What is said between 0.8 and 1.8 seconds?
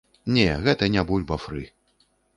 не бульба-фры.